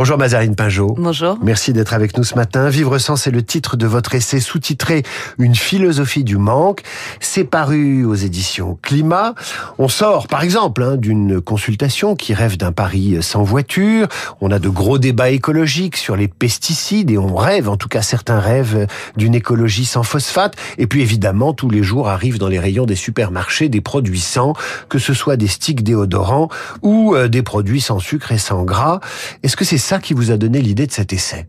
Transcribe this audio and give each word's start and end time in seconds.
Bonjour 0.00 0.16
Mazarine 0.16 0.56
Pinjot. 0.56 0.94
Bonjour. 0.96 1.36
Merci 1.42 1.74
d'être 1.74 1.92
avec 1.92 2.16
nous 2.16 2.24
ce 2.24 2.34
matin. 2.34 2.70
Vivre 2.70 2.96
sans, 2.96 3.16
c'est 3.16 3.30
le 3.30 3.42
titre 3.42 3.76
de 3.76 3.86
votre 3.86 4.14
essai 4.14 4.40
sous-titré 4.40 5.02
Une 5.38 5.54
philosophie 5.54 6.24
du 6.24 6.38
manque. 6.38 6.80
C'est 7.20 7.44
paru 7.44 8.06
aux 8.06 8.14
éditions 8.14 8.78
Climat. 8.80 9.34
On 9.76 9.88
sort, 9.88 10.26
par 10.26 10.42
exemple, 10.42 10.82
hein, 10.82 10.96
d'une 10.96 11.42
consultation 11.42 12.16
qui 12.16 12.32
rêve 12.32 12.56
d'un 12.56 12.72
Paris 12.72 13.18
sans 13.20 13.42
voiture. 13.42 14.08
On 14.40 14.50
a 14.50 14.58
de 14.58 14.70
gros 14.70 14.96
débats 14.96 15.28
écologiques 15.28 15.98
sur 15.98 16.16
les 16.16 16.28
pesticides 16.28 17.10
et 17.10 17.18
on 17.18 17.36
rêve, 17.36 17.68
en 17.68 17.76
tout 17.76 17.88
cas 17.88 18.00
certains 18.00 18.40
rêvent, 18.40 18.86
d'une 19.18 19.34
écologie 19.34 19.84
sans 19.84 20.02
phosphate. 20.02 20.56
Et 20.78 20.86
puis 20.86 21.02
évidemment, 21.02 21.52
tous 21.52 21.68
les 21.68 21.82
jours 21.82 22.08
arrivent 22.08 22.38
dans 22.38 22.48
les 22.48 22.58
rayons 22.58 22.86
des 22.86 22.96
supermarchés 22.96 23.68
des 23.68 23.82
produits 23.82 24.20
sans, 24.20 24.54
que 24.88 24.98
ce 24.98 25.12
soit 25.12 25.36
des 25.36 25.46
sticks 25.46 25.82
déodorants 25.82 26.48
ou 26.80 27.14
euh, 27.14 27.28
des 27.28 27.42
produits 27.42 27.82
sans 27.82 27.98
sucre 27.98 28.32
et 28.32 28.38
sans 28.38 28.64
gras. 28.64 29.00
Est-ce 29.42 29.58
que 29.58 29.66
c'est 29.66 29.89
ça 29.90 29.98
qui 29.98 30.14
vous 30.14 30.30
a 30.30 30.36
donné 30.36 30.60
l'idée 30.60 30.86
de 30.86 30.92
cet 30.92 31.12
essai 31.12 31.46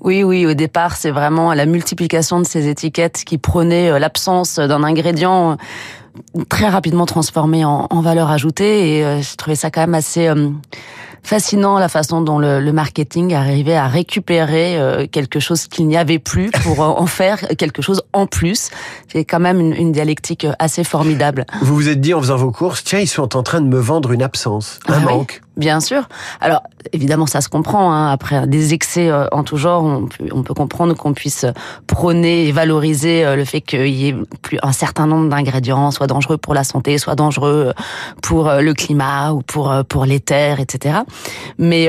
oui, 0.00 0.22
oui, 0.22 0.44
au 0.44 0.52
départ, 0.52 0.96
c'est 0.96 1.10
vraiment 1.10 1.54
la 1.54 1.64
multiplication 1.64 2.38
de 2.38 2.44
ces 2.44 2.68
étiquettes 2.68 3.22
qui 3.24 3.38
prenaient 3.38 3.90
euh, 3.90 3.98
l'absence 3.98 4.58
d'un 4.58 4.84
ingrédient 4.84 5.52
euh, 5.52 6.44
très 6.50 6.68
rapidement 6.68 7.06
transformé 7.06 7.64
en, 7.64 7.88
valeur 8.02 8.30
ajoutée. 8.30 8.98
Et 8.98 9.22
je 9.22 9.34
trouvais 9.36 9.56
ça 9.56 9.70
quand 9.70 9.80
même 9.80 9.94
assez 9.94 10.30
fascinant 11.22 11.78
la 11.78 11.88
façon 11.88 12.20
dont 12.20 12.38
le, 12.38 12.60
le 12.60 12.72
marketing 12.72 13.32
arrivait 13.32 13.76
à 13.76 13.88
récupérer 13.88 14.78
euh, 14.78 15.06
quelque 15.10 15.40
chose 15.40 15.66
qu'il 15.66 15.86
n'y 15.88 15.96
avait 15.96 16.18
plus 16.18 16.50
pour 16.50 16.80
en 16.80 17.06
faire 17.06 17.38
quelque 17.56 17.80
chose 17.80 18.02
en 18.12 18.26
plus. 18.26 18.68
C'est 19.10 19.24
quand 19.24 19.40
même 19.40 19.58
une, 19.58 19.72
une, 19.72 19.92
dialectique 19.92 20.46
assez 20.58 20.84
formidable. 20.84 21.46
Vous 21.62 21.74
vous 21.74 21.88
êtes 21.88 22.02
dit 22.02 22.12
en 22.12 22.20
faisant 22.20 22.36
vos 22.36 22.52
courses, 22.52 22.84
tiens, 22.84 23.00
ils 23.00 23.08
sont 23.08 23.36
en 23.36 23.42
train 23.42 23.62
de 23.62 23.68
me 23.68 23.78
vendre 23.78 24.12
une 24.12 24.22
absence, 24.22 24.80
un 24.86 24.98
ah 24.98 25.00
manque. 25.00 25.40
Bien 25.56 25.78
sûr. 25.78 26.08
Alors 26.40 26.64
évidemment, 26.92 27.26
ça 27.26 27.40
se 27.40 27.48
comprend. 27.48 27.92
Hein. 27.92 28.10
Après 28.10 28.46
des 28.48 28.74
excès 28.74 29.08
euh, 29.08 29.26
en 29.30 29.44
tout 29.44 29.56
genre, 29.56 29.84
on 29.84 30.06
peut, 30.06 30.26
on 30.32 30.42
peut 30.42 30.54
comprendre 30.54 30.96
qu'on 30.96 31.14
puisse 31.14 31.46
prôner 31.86 32.48
et 32.48 32.52
valoriser 32.52 33.24
euh, 33.24 33.36
le 33.36 33.44
fait 33.44 33.60
qu'il 33.60 33.86
y 33.86 34.08
ait 34.08 34.16
plus 34.42 34.58
un 34.62 34.72
certain 34.72 35.06
nombre 35.06 35.28
d'ingrédients, 35.28 35.92
soit 35.92 36.08
dangereux 36.08 36.38
pour 36.38 36.54
la 36.54 36.64
santé, 36.64 36.98
soit 36.98 37.14
dangereux 37.14 37.72
pour 38.20 38.50
le 38.50 38.74
climat 38.74 39.32
ou 39.32 39.42
pour 39.42 39.72
pour 39.88 40.06
les 40.06 40.18
terres, 40.18 40.58
etc. 40.58 40.98
Mais 41.58 41.88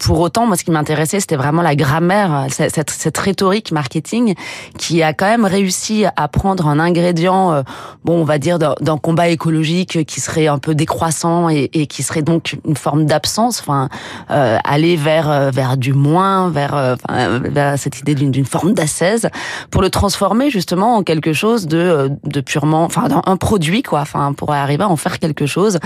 pour 0.00 0.20
autant, 0.20 0.46
moi, 0.46 0.56
ce 0.56 0.64
qui 0.64 0.70
m'intéressait, 0.70 1.20
c'était 1.20 1.36
vraiment 1.36 1.62
la 1.62 1.76
grammaire, 1.76 2.46
cette, 2.50 2.90
cette, 2.90 3.18
rhétorique 3.18 3.72
marketing 3.72 4.34
qui 4.78 5.02
a 5.02 5.12
quand 5.12 5.26
même 5.26 5.44
réussi 5.44 6.04
à 6.16 6.28
prendre 6.28 6.66
un 6.66 6.78
ingrédient, 6.78 7.62
bon, 8.04 8.20
on 8.20 8.24
va 8.24 8.38
dire 8.38 8.58
d'un 8.58 8.98
combat 8.98 9.28
écologique 9.28 10.04
qui 10.04 10.20
serait 10.20 10.46
un 10.46 10.58
peu 10.58 10.74
décroissant 10.74 11.48
et, 11.48 11.70
et 11.72 11.86
qui 11.86 12.02
serait 12.02 12.22
donc 12.22 12.56
une 12.66 12.76
forme 12.76 13.01
d'absence, 13.06 13.60
enfin 13.60 13.88
euh, 14.30 14.58
aller 14.64 14.96
vers 14.96 15.30
euh, 15.30 15.50
vers 15.50 15.76
du 15.76 15.92
moins, 15.92 16.50
vers, 16.50 16.74
euh, 16.74 16.96
vers 17.42 17.78
cette 17.78 17.98
idée 18.00 18.14
d'une 18.14 18.44
forme 18.44 18.72
d'assaise, 18.72 19.28
pour 19.70 19.82
le 19.82 19.90
transformer 19.90 20.50
justement 20.50 20.96
en 20.96 21.02
quelque 21.02 21.32
chose 21.32 21.66
de 21.66 22.10
de 22.24 22.40
purement, 22.40 22.84
enfin 22.84 23.08
un 23.24 23.36
produit 23.36 23.82
quoi, 23.82 24.00
enfin 24.00 24.32
pour 24.32 24.52
arriver 24.52 24.84
à 24.84 24.88
en 24.88 24.96
faire 24.96 25.18
quelque 25.18 25.46
chose 25.46 25.78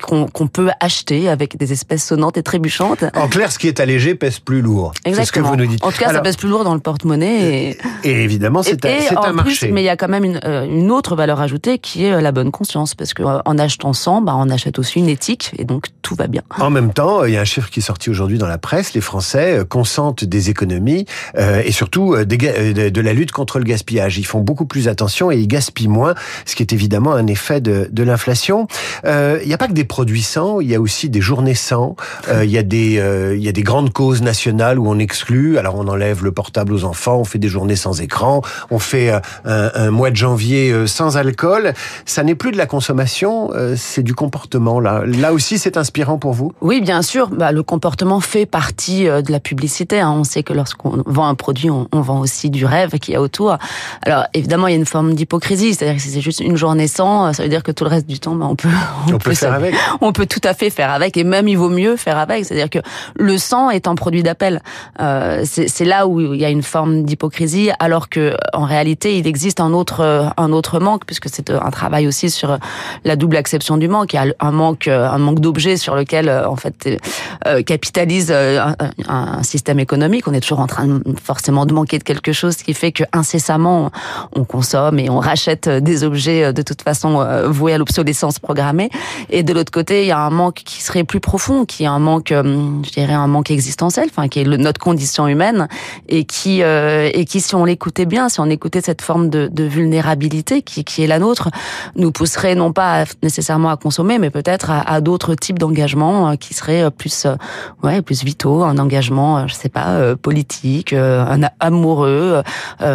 qu'on 0.00 0.46
peut 0.46 0.70
acheter 0.80 1.28
avec 1.28 1.56
des 1.56 1.72
espèces 1.72 2.04
sonnantes 2.04 2.36
et 2.36 2.42
trébuchantes. 2.42 3.04
En 3.14 3.28
clair, 3.28 3.52
ce 3.52 3.58
qui 3.58 3.68
est 3.68 3.80
allégé 3.80 4.14
pèse 4.14 4.38
plus 4.38 4.62
lourd. 4.62 4.92
C'est 5.04 5.24
ce 5.24 5.32
que 5.32 5.40
vous 5.40 5.56
nous 5.56 5.66
dites. 5.66 5.84
En 5.84 5.90
tout 5.90 5.98
cas, 5.98 6.12
ça 6.12 6.20
pèse 6.20 6.36
plus 6.36 6.48
lourd 6.48 6.64
dans 6.64 6.74
le 6.74 6.80
porte-monnaie. 6.80 7.76
Et, 8.04 8.08
et 8.08 8.22
évidemment, 8.22 8.62
c'est 8.62 8.84
un, 8.84 9.22
un 9.22 9.32
marché. 9.32 9.70
mais 9.70 9.82
il 9.82 9.86
y 9.86 9.88
a 9.88 9.96
quand 9.96 10.08
même 10.08 10.24
une, 10.24 10.40
une 10.44 10.90
autre 10.90 11.16
valeur 11.16 11.40
ajoutée 11.40 11.78
qui 11.78 12.04
est 12.04 12.20
la 12.20 12.32
bonne 12.32 12.50
conscience, 12.50 12.94
parce 12.94 13.14
que 13.14 13.22
en 13.22 13.58
achetant 13.58 13.92
100, 13.92 14.22
bah, 14.22 14.34
on 14.36 14.48
achète 14.50 14.78
aussi 14.78 14.98
une 14.98 15.08
éthique, 15.08 15.52
et 15.58 15.64
donc 15.64 15.86
tout 16.02 16.14
va 16.14 16.26
bien. 16.26 16.42
En 16.58 16.70
même 16.70 16.92
temps, 16.92 17.24
il 17.24 17.32
y 17.32 17.36
a 17.36 17.40
un 17.40 17.44
chiffre 17.44 17.70
qui 17.70 17.80
est 17.80 17.82
sorti 17.82 18.10
aujourd'hui 18.10 18.38
dans 18.38 18.46
la 18.46 18.58
presse. 18.58 18.94
Les 18.94 19.00
Français 19.00 19.58
euh, 19.58 19.64
consentent 19.64 20.24
des 20.24 20.50
économies 20.50 21.06
euh, 21.38 21.62
et 21.64 21.72
surtout 21.72 22.14
euh, 22.14 22.24
de 22.24 23.00
la 23.00 23.12
lutte 23.12 23.32
contre 23.32 23.58
le 23.58 23.64
gaspillage. 23.64 24.18
Ils 24.18 24.26
font 24.26 24.40
beaucoup 24.40 24.66
plus 24.66 24.88
attention 24.88 25.30
et 25.30 25.38
ils 25.38 25.48
gaspillent 25.48 25.88
moins, 25.88 26.14
ce 26.44 26.54
qui 26.54 26.62
est 26.62 26.72
évidemment 26.72 27.14
un 27.14 27.26
effet 27.26 27.60
de, 27.60 27.88
de 27.90 28.02
l'inflation. 28.02 28.66
il 29.04 29.46
n'y 29.46 29.54
a 29.54 29.58
pas 29.58 29.68
que 29.68 29.72
des 29.72 29.84
produits 29.84 30.22
sans, 30.22 30.60
il 30.60 30.68
y 30.68 30.74
a 30.74 30.80
aussi 30.80 31.08
des 31.08 31.20
journées 31.20 31.54
sans. 31.54 31.96
il 32.42 32.50
y 32.50 32.58
a 32.58 32.62
des 32.62 33.02
il 33.34 33.42
y 33.42 33.48
a 33.48 33.52
des 33.52 33.62
grandes 33.62 33.92
causes 33.92 34.22
nationales 34.22 34.78
où 34.78 34.88
on 34.88 34.98
exclut. 34.98 35.58
Alors 35.58 35.76
on 35.76 35.88
enlève 35.88 36.24
le 36.24 36.32
portable 36.32 36.72
aux 36.72 36.84
enfants, 36.84 37.18
on 37.18 37.24
fait 37.24 37.38
des 37.38 37.48
journées 37.48 37.76
sans 37.76 38.00
écran, 38.00 38.42
on 38.70 38.78
fait 38.78 39.10
un, 39.10 39.20
un 39.44 39.90
mois 39.90 40.10
de 40.10 40.16
janvier 40.16 40.86
sans 40.86 41.16
alcool. 41.16 41.72
Ça 42.04 42.22
n'est 42.22 42.34
plus 42.34 42.52
de 42.52 42.56
la 42.56 42.66
consommation, 42.66 43.50
c'est 43.76 44.02
du 44.02 44.14
comportement. 44.14 44.80
Là, 44.80 45.02
là 45.06 45.32
aussi, 45.32 45.58
c'est 45.58 45.76
inspirant 45.76 46.18
pour 46.18 46.32
vous. 46.32 46.41
Oui, 46.60 46.80
bien 46.80 47.02
sûr. 47.02 47.28
Bah, 47.28 47.52
le 47.52 47.62
comportement 47.62 48.20
fait 48.20 48.46
partie 48.46 49.08
euh, 49.08 49.22
de 49.22 49.30
la 49.32 49.40
publicité. 49.40 50.00
Hein. 50.00 50.12
On 50.16 50.24
sait 50.24 50.42
que 50.42 50.52
lorsqu'on 50.52 51.02
vend 51.06 51.26
un 51.26 51.34
produit, 51.34 51.70
on, 51.70 51.86
vend 51.92 52.20
aussi 52.20 52.50
du 52.50 52.64
rêve 52.64 52.90
qu'il 52.98 53.14
y 53.14 53.16
a 53.16 53.20
autour. 53.20 53.56
Alors 54.02 54.24
évidemment, 54.34 54.66
il 54.66 54.72
y 54.72 54.74
a 54.74 54.78
une 54.78 54.86
forme 54.86 55.14
d'hypocrisie. 55.14 55.74
C'est-à-dire 55.74 55.96
que 55.96 56.02
si 56.02 56.10
c'est 56.10 56.20
juste 56.20 56.40
une 56.40 56.56
journée 56.56 56.88
sans, 56.88 57.26
euh, 57.26 57.32
ça 57.32 57.42
veut 57.42 57.48
dire 57.48 57.62
que 57.62 57.72
tout 57.72 57.84
le 57.84 57.90
reste 57.90 58.06
du 58.06 58.18
temps, 58.18 58.34
bah, 58.34 58.46
on 58.48 58.56
peut, 58.56 58.68
on, 59.12 59.18
peut, 59.18 59.34
faire 59.34 59.54
avec. 59.54 59.74
On 60.00 60.12
peut 60.12 60.26
tout 60.26 60.40
à 60.44 60.54
fait 60.54 60.70
faire 60.70 60.90
avec, 60.90 61.16
et 61.16 61.24
même 61.24 61.48
il 61.48 61.56
vaut 61.56 61.68
mieux 61.68 61.96
faire 61.96 62.18
avec. 62.18 62.44
C'est-à-dire 62.44 62.70
que 62.70 62.80
le 63.14 63.38
sang 63.38 63.70
est 63.70 63.86
un 63.86 63.94
produit 63.94 64.22
d'appel. 64.22 64.62
Euh, 65.00 65.44
c'est 65.44 65.84
là 65.84 66.06
où 66.06 66.20
il 66.20 66.40
y 66.40 66.44
a 66.44 66.50
une 66.50 66.62
forme 66.62 67.04
d'hypocrisie, 67.04 67.70
alors 67.78 68.08
que 68.08 68.34
en 68.52 68.64
réalité, 68.64 69.18
il 69.18 69.26
existe 69.26 69.60
un 69.60 69.72
autre, 69.72 70.32
un 70.36 70.52
autre 70.52 70.80
manque, 70.80 71.04
puisque 71.04 71.28
c'est 71.30 71.50
un 71.50 71.70
travail 71.70 72.06
aussi 72.06 72.30
sur 72.30 72.58
la 73.04 73.16
double 73.16 73.36
acception 73.36 73.76
du 73.76 73.88
manque. 73.88 74.12
Il 74.12 74.16
y 74.16 74.18
a 74.18 74.26
un 74.40 74.50
manque, 74.50 74.88
un 74.88 75.18
manque 75.18 75.40
d'objets 75.40 75.76
sur 75.76 75.94
lequel 75.94 76.31
en 76.46 76.56
fait 76.56 76.98
euh, 77.46 77.62
capitalise 77.62 78.28
euh, 78.30 78.60
un, 79.08 79.42
système 79.42 79.80
économique. 79.80 80.28
On 80.28 80.32
est 80.32 80.40
toujours 80.40 80.60
en 80.60 80.66
train 80.66 81.00
forcément 81.22 81.66
de 81.66 81.72
manquer 81.72 81.98
de 81.98 82.04
quelque 82.04 82.32
chose, 82.32 82.56
qui 82.56 82.74
fait 82.74 82.92
que 82.92 83.04
incessamment 83.12 83.90
on 84.34 84.44
consomme 84.44 84.98
et 84.98 85.10
on 85.10 85.18
rachète 85.18 85.68
des 85.68 86.04
objets 86.04 86.44
euh, 86.44 86.52
de 86.52 86.62
toute 86.62 86.82
façon 86.82 87.26
voués 87.46 87.74
à 87.74 87.78
l'obsolescence 87.78 88.38
programmée. 88.38 88.90
Et 89.30 89.42
de 89.42 89.52
l'autre 89.52 89.72
côté, 89.72 90.02
il 90.02 90.08
y 90.08 90.12
a 90.12 90.18
un 90.18 90.30
manque 90.30 90.62
qui 90.64 90.82
serait 90.82 91.04
plus 91.04 91.20
profond, 91.20 91.64
qui 91.64 91.84
est 91.84 91.86
un 91.86 91.98
manque, 91.98 92.28
je 92.30 92.90
dirais 92.90 93.12
un 93.12 93.26
manque 93.26 93.50
existentiel, 93.50 94.08
enfin 94.10 94.28
qui 94.28 94.40
est 94.40 94.44
notre 94.44 94.80
condition 94.80 95.26
humaine 95.26 95.68
et 96.08 96.24
qui 96.24 96.60
et 96.62 97.24
qui, 97.24 97.40
si 97.40 97.54
on 97.54 97.64
l'écoutait 97.64 98.06
bien, 98.06 98.28
si 98.28 98.40
on 98.40 98.46
écoutait 98.50 98.80
cette 98.80 99.02
forme 99.02 99.28
de, 99.28 99.48
de 99.48 99.64
vulnérabilité 99.64 100.62
qui, 100.62 100.84
qui 100.84 101.02
est 101.02 101.06
la 101.06 101.18
nôtre, 101.18 101.50
nous 101.96 102.12
pousserait 102.12 102.54
non 102.54 102.72
pas 102.72 103.04
nécessairement 103.22 103.70
à 103.70 103.76
consommer, 103.76 104.18
mais 104.18 104.30
peut-être 104.30 104.70
à, 104.70 104.80
à 104.80 105.00
d'autres 105.00 105.34
types 105.34 105.58
d'engagements 105.58 106.21
qui 106.38 106.54
seraient 106.54 106.90
plus 106.90 107.26
euh, 107.26 107.36
ouais, 107.82 108.02
plus 108.02 108.24
vitaux, 108.24 108.62
un 108.62 108.78
engagement, 108.78 109.38
euh, 109.38 109.44
je 109.46 109.54
sais 109.54 109.68
pas, 109.68 109.90
euh, 109.90 110.16
politique, 110.16 110.92
un 110.92 111.40
amoureux, 111.60 112.42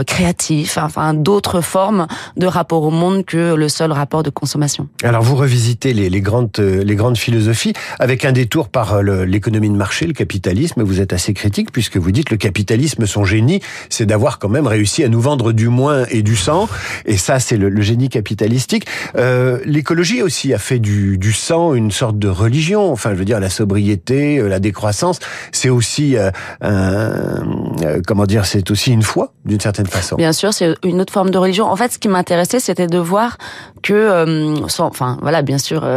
créatif, 0.06 0.78
enfin 0.78 1.14
d'autres 1.14 1.62
formes 1.62 2.08
de 2.36 2.46
rapport 2.46 2.84
au 2.84 2.92
monde 2.92 3.26
que 3.26 3.56
le 3.56 3.70
seul 3.70 3.92
rapport 3.92 4.24
de 4.24 4.30
consommation. 4.30 4.88
Alors 5.04 5.24
vous 5.24 5.36
revisitez 5.36 5.94
les, 5.94 6.22
grandes 6.22 6.58
les 6.58 6.96
grandes 6.96 7.18
philosophies 7.18 7.74
avec 8.00 8.26
un 8.26 8.32
détour 8.32 8.70
par 8.70 9.02
l'économie 9.02 9.70
de 9.70 9.76
marché, 9.76 10.06
le 10.06 10.14
capitalisme. 10.14 10.84
Vous 10.84 11.02
êtes 11.02 11.14
assez 11.14 11.34
critique 11.34 11.72
puisque 11.72 11.98
vous 11.98 12.12
dites 12.12 12.30
le 12.30 12.38
capitalisme, 12.38 13.06
son 13.06 13.26
génie, 13.26 13.62
c'est 13.90 14.06
d'avoir 14.06 14.40
quand 14.40 14.50
même 14.50 14.68
réussi 14.68 15.04
à 15.04 15.10
nous 15.10 15.22
vendre 15.22 15.52
du 15.52 15.70
moins 15.70 16.06
et 16.10 16.22
du 16.22 16.36
sang. 16.36 16.68
Et 17.06 17.18
ça, 17.18 17.40
c'est 17.40 17.58
le, 17.58 17.82
génie 17.82 18.10
capitalistique. 18.10 18.86
Euh, 19.16 19.60
L'écologie 19.66 20.22
aussi 20.22 20.54
a 20.54 20.60
fait 20.60 20.80
du, 20.80 21.18
du 21.18 21.34
sang 21.34 21.74
une 21.74 21.92
sorte 21.92 22.20
de 22.20 22.28
religion. 22.28 22.92
Je 23.14 23.16
veux 23.16 23.26
dire 23.26 23.40
la 23.40 23.50
sobriété, 23.50 24.38
euh, 24.38 24.48
la 24.48 24.60
décroissance, 24.60 25.20
c'est 25.52 25.70
aussi 25.70 26.18
euh, 26.18 26.32
euh, 26.64 28.02
comment 28.06 28.26
dire, 28.26 28.46
c'est 28.46 28.70
aussi 28.72 28.92
une 28.92 29.04
foi 29.04 29.34
d'une 29.46 29.60
certaine 29.60 29.88
façon. 29.88 30.16
Bien 30.16 30.34
sûr, 30.34 30.54
c'est 30.54 30.76
une 30.84 31.02
autre 31.02 31.14
forme 31.14 31.30
de 31.30 31.38
religion. 31.38 31.66
En 31.66 31.76
fait, 31.76 31.92
ce 31.92 32.00
qui 32.00 32.08
m'intéressait, 32.08 32.60
c'était 32.60 32.88
de 32.88 32.98
voir 32.98 33.38
que, 33.84 34.56
enfin, 34.80 35.18
voilà, 35.22 35.42
bien 35.42 35.58
sûr, 35.58 35.88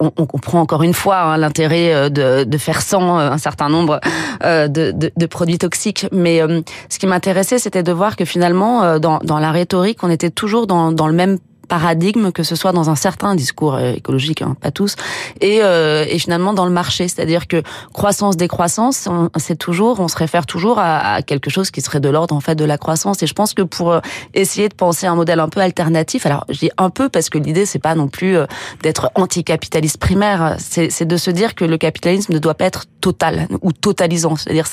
on, 0.00 0.10
comprend 0.10 0.60
encore 0.60 0.82
une 0.82 0.94
fois 0.94 1.20
hein, 1.20 1.36
l'intérêt 1.36 2.10
de, 2.10 2.44
de, 2.44 2.58
faire 2.58 2.80
sans 2.80 3.18
un 3.18 3.38
certain 3.38 3.68
nombre 3.68 4.00
de, 4.42 4.68
de, 4.92 5.12
de, 5.14 5.26
produits 5.26 5.58
toxiques, 5.58 6.06
mais 6.12 6.40
ce 6.88 6.98
qui 6.98 7.06
m'intéressait, 7.06 7.58
c'était 7.58 7.82
de 7.82 7.92
voir 7.92 8.16
que 8.16 8.24
finalement, 8.24 8.98
dans, 8.98 9.18
dans 9.18 9.38
la 9.38 9.52
rhétorique, 9.52 10.02
on 10.02 10.10
était 10.10 10.30
toujours 10.30 10.66
dans, 10.66 10.92
dans 10.92 11.08
le 11.08 11.14
même 11.14 11.38
paradigme, 11.68 12.30
que 12.32 12.42
ce 12.42 12.56
soit 12.56 12.72
dans 12.72 12.90
un 12.90 12.94
certain 12.94 13.34
discours 13.34 13.74
euh, 13.74 13.92
écologique, 13.92 14.42
hein, 14.42 14.56
pas 14.60 14.70
tous, 14.70 14.96
et, 15.40 15.60
euh, 15.62 16.04
et 16.08 16.18
finalement 16.18 16.52
dans 16.54 16.64
le 16.64 16.70
marché, 16.70 17.08
c'est-à-dire 17.08 17.46
que 17.46 17.62
croissance 17.92 18.36
décroissance, 18.36 19.08
c'est 19.36 19.56
toujours, 19.56 20.00
on 20.00 20.08
se 20.08 20.16
réfère 20.16 20.46
toujours 20.46 20.78
à, 20.78 21.22
quelque 21.22 21.50
chose 21.50 21.70
qui 21.70 21.80
serait 21.80 22.00
de 22.00 22.08
l'ordre 22.08 22.34
en 22.34 22.40
fait 22.40 22.54
de 22.54 22.64
la 22.64 22.78
croissance. 22.78 23.22
Et 23.22 23.26
je 23.26 23.34
pense 23.34 23.54
que 23.54 23.62
pour 23.62 23.92
euh, 23.92 24.00
essayer 24.34 24.68
de 24.68 24.74
penser 24.74 25.06
un 25.06 25.14
modèle 25.14 25.40
un 25.40 25.48
peu 25.48 25.60
alternatif, 25.60 26.26
alors 26.26 26.44
je 26.48 26.58
dis 26.58 26.70
un 26.78 26.90
peu 26.90 27.08
parce 27.08 27.30
que 27.30 27.38
l'idée 27.38 27.66
c'est 27.66 27.78
pas 27.78 27.94
non 27.94 28.08
plus 28.08 28.36
d'être 28.82 29.10
anticapitaliste 29.14 29.98
primaire, 29.98 30.56
c'est 30.58 31.04
de 31.04 31.16
se 31.16 31.30
dire 31.30 31.54
que 31.54 31.64
le 31.64 31.78
capitalisme 31.78 32.32
ne 32.32 32.38
doit 32.38 32.54
pas 32.54 32.64
être 32.66 32.84
total 33.00 33.48
ou 33.62 33.72
totalisant, 33.72 34.36
c'est-à-dire 34.36 34.66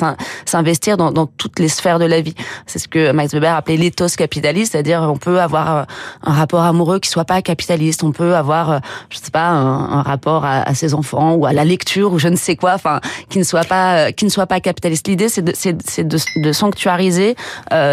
s'investir 0.46 0.98
dans, 0.98 1.12
dans 1.12 1.26
toutes 1.26 1.60
les 1.60 1.68
sphères 1.68 2.00
de 2.00 2.06
la 2.06 2.22
vie. 2.22 2.36
C'est 2.66 2.80
ce 2.80 2.88
que 2.88 3.12
Max 3.12 3.34
Weber 3.34 3.54
appelait 3.56 3.78
l'éthos 3.78 4.16
capitaliste, 4.16 4.72
c'est-à-dire 4.74 5.02
on 5.02 5.18
peut 5.18 5.42
avoir 5.42 5.86
un 6.24 6.34
rapport 6.34 6.62
à 6.62 6.74
amoureux 6.82 7.00
qui 7.00 7.10
soit 7.10 7.26
pas 7.26 7.42
capitaliste. 7.42 8.04
On 8.04 8.12
peut 8.12 8.36
avoir, 8.36 8.72
euh, 8.72 8.80
je 9.10 9.18
sais 9.18 9.32
pas, 9.32 9.50
un, 9.50 10.02
rapport 10.02 10.46
à, 10.46 10.74
ses 10.74 10.94
enfants 10.94 11.36
ou 11.36 11.46
à 11.46 11.54
la 11.54 11.64
lecture 11.64 12.14
ou 12.14 12.20
je 12.20 12.28
ne 12.28 12.36
sais 12.36 12.56
quoi, 12.56 12.74
enfin, 12.74 13.00
qui 13.30 13.38
ne 13.38 13.44
soit 13.44 13.66
pas, 13.66 14.12
qui 14.12 14.26
ne 14.26 14.30
soit 14.30 14.48
pas 14.48 14.60
capitaliste. 14.60 15.08
L'idée, 15.08 15.30
c'est 15.30 15.42
de, 15.42 15.54
c'est, 15.56 15.74
de, 15.74 16.18
de, 16.38 16.52
sanctuariser 16.52 17.36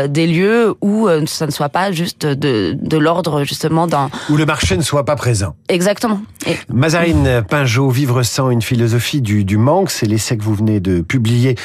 des 0.08 0.26
lieux 0.26 0.74
où 0.80 1.08
ça 1.26 1.46
ne 1.46 1.50
soit 1.50 1.68
pas 1.68 1.92
juste 1.92 2.24
de, 2.26 2.76
de 2.80 2.98
l'ordre 2.98 3.44
justement 3.44 3.86
dans 3.86 4.10
où 4.30 4.36
le 4.36 4.46
marché 4.46 4.76
ne 4.76 4.82
soit 4.82 5.04
pas 5.04 5.16
présent. 5.16 5.54
Exactement. 5.68 6.20
Mazarine 6.72 7.44
Pinjot, 7.48 7.90
Vivre 7.90 8.22
sans 8.22 8.50
une 8.50 8.62
philosophie 8.62 9.20
du, 9.20 9.44
du 9.44 9.58
manque, 9.58 9.90
c'est 9.90 10.06
l'essai 10.06 10.36
que 10.36 10.42
vous 10.42 10.54
venez 10.54 10.80
de 10.80 11.00
publier 11.00 11.56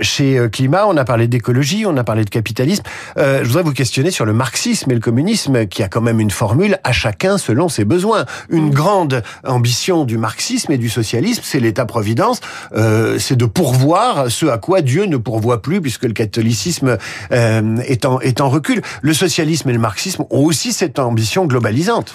chez 0.00 0.48
Climat. 0.52 0.86
On 0.86 0.96
a 0.96 1.04
parlé 1.04 1.26
d'écologie, 1.26 1.84
on 1.86 1.96
a 1.96 2.04
parlé 2.04 2.24
de 2.24 2.30
capitalisme. 2.30 2.84
je 3.16 3.44
voudrais 3.44 3.62
vous 3.62 3.72
questionner 3.72 4.10
sur 4.10 4.24
le 4.24 4.32
marxisme 4.32 4.90
et 4.90 4.94
le 4.94 5.00
communisme, 5.00 5.66
qui 5.66 5.82
a 5.82 5.88
quand 5.88 6.00
même 6.00 6.20
une 6.20 6.30
formule 6.30 6.67
à 6.84 6.92
chacun 6.92 7.38
selon 7.38 7.68
ses 7.68 7.84
besoins. 7.84 8.24
Une 8.48 8.68
mm. 8.68 8.70
grande 8.70 9.22
ambition 9.44 10.04
du 10.04 10.18
marxisme 10.18 10.72
et 10.72 10.78
du 10.78 10.88
socialisme, 10.88 11.42
c'est 11.44 11.60
l'État-providence, 11.60 12.40
euh, 12.74 13.18
c'est 13.18 13.36
de 13.36 13.46
pourvoir 13.46 14.30
ce 14.30 14.46
à 14.46 14.58
quoi 14.58 14.82
Dieu 14.82 15.04
ne 15.04 15.16
pourvoit 15.16 15.62
plus, 15.62 15.80
puisque 15.80 16.04
le 16.04 16.12
catholicisme 16.12 16.98
euh, 17.32 17.76
est, 17.86 18.04
en, 18.04 18.20
est 18.20 18.40
en 18.40 18.48
recul. 18.48 18.82
Le 19.02 19.14
socialisme 19.14 19.70
et 19.70 19.72
le 19.72 19.78
marxisme 19.78 20.24
ont 20.30 20.44
aussi 20.44 20.72
cette 20.72 20.98
ambition 20.98 21.46
globalisante. 21.46 22.14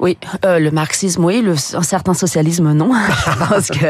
Oui, 0.00 0.16
euh, 0.46 0.58
le 0.58 0.70
marxisme, 0.70 1.22
oui, 1.26 1.42
le, 1.42 1.52
un 1.52 1.82
certain 1.82 2.14
socialisme, 2.14 2.72
non. 2.72 2.90
je 3.26 3.46
pense 3.46 3.68
que 3.68 3.86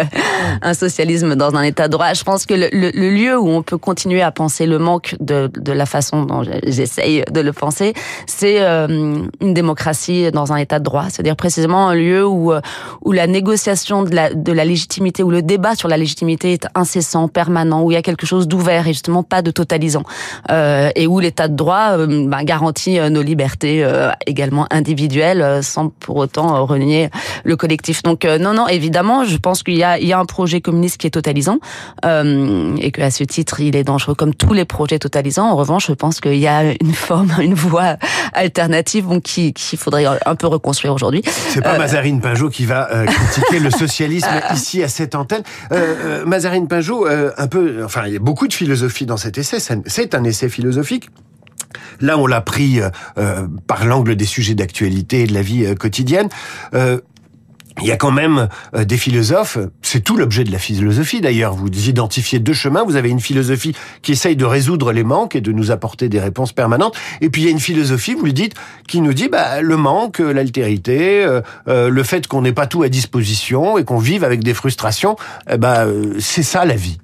un 0.60 0.74
socialisme 0.74 1.36
dans 1.36 1.54
un 1.54 1.62
état 1.62 1.86
de 1.86 1.92
droit, 1.92 2.14
je 2.14 2.24
pense 2.24 2.46
que 2.46 2.54
le, 2.54 2.68
le, 2.72 2.90
le, 2.92 3.10
lieu 3.10 3.38
où 3.38 3.48
on 3.48 3.62
peut 3.62 3.78
continuer 3.78 4.20
à 4.20 4.32
penser 4.32 4.66
le 4.66 4.80
manque 4.80 5.14
de, 5.20 5.48
de 5.54 5.70
la 5.70 5.86
façon 5.86 6.24
dont 6.24 6.42
j'essaye 6.64 7.22
de 7.30 7.40
le 7.40 7.52
penser, 7.52 7.94
c'est 8.26 8.60
euh, 8.60 9.22
une 9.40 9.54
démocratie 9.54 10.32
dans 10.32 10.52
un 10.52 10.56
état 10.56 10.80
de 10.80 10.84
droit, 10.84 11.04
c'est-à-dire 11.04 11.36
précisément 11.36 11.88
un 11.88 11.94
lieu 11.94 12.26
où 12.26 12.52
euh, 12.52 12.60
où 13.02 13.12
la 13.12 13.28
négociation 13.28 14.02
de 14.02 14.12
la, 14.12 14.34
de 14.34 14.52
la 14.52 14.64
légitimité, 14.64 15.22
où 15.22 15.30
le 15.30 15.42
débat 15.42 15.76
sur 15.76 15.88
la 15.88 15.96
légitimité 15.96 16.52
est 16.52 16.66
incessant, 16.74 17.28
permanent, 17.28 17.84
où 17.84 17.92
il 17.92 17.94
y 17.94 17.98
a 17.98 18.02
quelque 18.02 18.26
chose 18.26 18.48
d'ouvert 18.48 18.88
et 18.88 18.92
justement 18.92 19.22
pas 19.22 19.42
de 19.42 19.52
totalisant, 19.52 20.02
euh, 20.50 20.90
et 20.96 21.06
où 21.06 21.20
l'état 21.20 21.46
de 21.46 21.54
droit 21.54 21.96
bah, 21.96 22.42
garantit 22.42 22.98
nos 22.98 23.22
libertés 23.22 23.88
également 24.26 24.66
individuelles 24.70 25.62
sans 25.62 25.92
pour 26.00 26.16
autant 26.16 26.56
euh, 26.56 26.60
renier 26.60 27.10
le 27.44 27.56
collectif. 27.56 28.02
Donc 28.02 28.24
euh, 28.24 28.38
non, 28.38 28.54
non, 28.54 28.66
évidemment, 28.66 29.24
je 29.24 29.36
pense 29.36 29.62
qu'il 29.62 29.76
y 29.76 29.84
a, 29.84 29.98
il 29.98 30.06
y 30.06 30.12
a 30.12 30.18
un 30.18 30.24
projet 30.24 30.60
communiste 30.60 30.96
qui 30.96 31.06
est 31.06 31.10
totalisant 31.10 31.58
euh, 32.04 32.74
et 32.78 32.90
qu'à 32.90 33.10
ce 33.10 33.22
titre, 33.24 33.60
il 33.60 33.76
est 33.76 33.84
dangereux 33.84 34.14
comme 34.14 34.34
tous 34.34 34.52
les 34.52 34.64
projets 34.64 34.98
totalisants. 34.98 35.50
En 35.50 35.56
revanche, 35.56 35.86
je 35.86 35.92
pense 35.92 36.20
qu'il 36.20 36.38
y 36.38 36.48
a 36.48 36.72
une 36.80 36.94
forme, 36.94 37.32
une 37.40 37.54
voie 37.54 37.96
alternative 38.32 39.06
bon, 39.06 39.20
qui 39.20 39.52
qu'il 39.52 39.78
faudrait 39.78 40.06
un 40.06 40.34
peu 40.34 40.46
reconstruire 40.46 40.94
aujourd'hui. 40.94 41.22
C'est 41.24 41.62
pas 41.62 41.78
Mazarine 41.78 42.20
Pinjot 42.20 42.50
qui 42.50 42.66
va 42.66 42.88
critiquer 43.06 43.60
le 43.60 43.70
socialisme 43.70 44.30
ici 44.54 44.82
à 44.82 44.88
cette 44.88 45.14
antenne. 45.14 45.42
Mazarine 46.26 46.66
Pinjot, 46.68 47.06
un 47.06 47.46
peu, 47.46 47.84
enfin, 47.84 48.02
il 48.06 48.14
y 48.14 48.16
a 48.16 48.20
beaucoup 48.20 48.48
de 48.48 48.52
philosophie 48.52 49.06
dans 49.06 49.16
cet 49.16 49.38
essai. 49.38 49.58
C'est 49.86 50.14
un 50.14 50.24
essai 50.24 50.48
philosophique. 50.48 51.10
Là, 52.00 52.18
on 52.18 52.26
l'a 52.26 52.40
pris 52.40 52.80
euh, 52.80 52.88
euh, 53.18 53.46
par 53.66 53.84
l'angle 53.84 54.16
des 54.16 54.24
sujets 54.24 54.54
d'actualité 54.54 55.22
et 55.22 55.26
de 55.26 55.34
la 55.34 55.42
vie 55.42 55.64
euh, 55.64 55.74
quotidienne. 55.74 56.28
il 57.82 57.86
y 57.86 57.92
a 57.92 57.96
quand 57.96 58.10
même 58.10 58.48
des 58.76 58.98
philosophes, 58.98 59.56
c'est 59.80 60.00
tout 60.04 60.16
l'objet 60.16 60.44
de 60.44 60.52
la 60.52 60.58
philosophie 60.58 61.22
d'ailleurs, 61.22 61.54
vous 61.54 61.68
identifiez 61.88 62.38
deux 62.38 62.52
chemins, 62.52 62.84
vous 62.84 62.96
avez 62.96 63.08
une 63.08 63.20
philosophie 63.20 63.74
qui 64.02 64.12
essaye 64.12 64.36
de 64.36 64.44
résoudre 64.44 64.92
les 64.92 65.04
manques 65.04 65.34
et 65.34 65.40
de 65.40 65.50
nous 65.50 65.70
apporter 65.70 66.10
des 66.10 66.20
réponses 66.20 66.52
permanentes, 66.52 66.94
et 67.22 67.30
puis 67.30 67.42
il 67.42 67.44
y 67.46 67.48
a 67.48 67.50
une 67.50 67.60
philosophie, 67.60 68.14
vous 68.14 68.26
le 68.26 68.32
dites, 68.32 68.54
qui 68.86 69.00
nous 69.00 69.14
dit 69.14 69.28
bah, 69.28 69.62
le 69.62 69.76
manque, 69.78 70.18
l'altérité, 70.18 71.26
le 71.66 72.02
fait 72.02 72.26
qu'on 72.26 72.42
n'ait 72.42 72.52
pas 72.52 72.66
tout 72.66 72.82
à 72.82 72.90
disposition 72.90 73.78
et 73.78 73.84
qu'on 73.84 73.98
vive 73.98 74.24
avec 74.24 74.42
des 74.44 74.52
frustrations, 74.52 75.16
bah, 75.58 75.86
c'est 76.18 76.42
ça 76.42 76.66
la 76.66 76.74
vie 76.74 76.98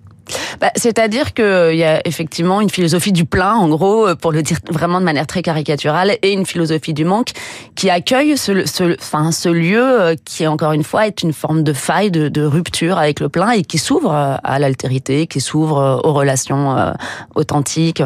bah, 0.61 0.71
C'est-à-dire 0.77 1.35
qu'il 1.35 1.45
euh, 1.45 1.75
y 1.75 1.85
a 1.85 2.07
effectivement 2.07 2.61
une 2.61 2.71
philosophie 2.71 3.13
du 3.13 3.25
plein, 3.25 3.55
en 3.55 3.69
gros, 3.69 4.09
euh, 4.09 4.15
pour 4.15 4.33
le 4.33 4.43
dire 4.43 4.59
vraiment 4.71 5.01
de 5.01 5.05
manière 5.05 5.27
très 5.27 5.43
caricaturale, 5.43 6.17
et 6.23 6.33
une 6.33 6.47
philosophie 6.47 6.95
du 6.95 7.05
manque 7.05 7.31
qui 7.75 7.91
accueille 7.91 8.37
ce, 8.37 8.67
ce, 8.67 8.97
enfin, 8.99 9.33
ce 9.33 9.49
lieu 9.49 9.83
euh, 9.83 10.15
qui, 10.25 10.47
encore 10.47 10.73
une 10.73 10.85
fois, 10.85 11.07
est 11.07 11.23
une 11.23 11.33
forme 11.33 11.63
de 11.63 11.73
faille, 11.73 12.11
de, 12.11 12.47
rupture 12.47 12.99
avec 12.99 13.21
le 13.21 13.29
plein 13.29 13.51
et 13.51 13.63
qui 13.63 13.79
s'ouvre 13.79 14.13
à 14.13 14.59
l'altérité, 14.59 15.27
qui 15.27 15.41
s'ouvre 15.41 16.01
aux 16.05 16.13
relations 16.13 16.95
authentiques. 17.35 18.03